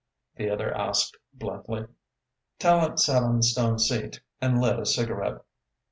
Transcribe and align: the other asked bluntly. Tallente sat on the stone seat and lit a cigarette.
the 0.35 0.49
other 0.49 0.73
asked 0.75 1.15
bluntly. 1.31 1.85
Tallente 2.59 2.97
sat 2.97 3.21
on 3.21 3.37
the 3.37 3.43
stone 3.43 3.77
seat 3.77 4.19
and 4.41 4.59
lit 4.59 4.79
a 4.79 4.85
cigarette. 4.87 5.43